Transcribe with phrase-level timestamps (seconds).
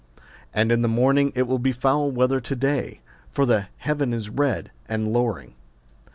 [0.51, 4.31] And in the morning, It will be foul weather to day: for the heaven is
[4.31, 5.53] red and lowring.